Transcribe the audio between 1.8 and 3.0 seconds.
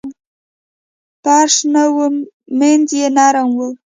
و مینځ